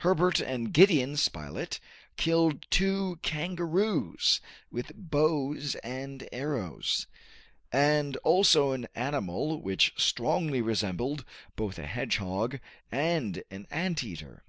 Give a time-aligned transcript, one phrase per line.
[0.00, 1.80] Herbert and Gideon Spilett
[2.18, 7.06] killed two kangaroos with bows and arrows,
[7.72, 11.24] and also an animal which strongly resembled
[11.56, 12.60] both a hedgehog
[12.92, 14.44] and an ant eater.